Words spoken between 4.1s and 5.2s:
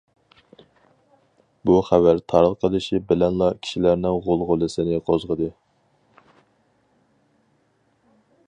غۇلغۇلىسىنى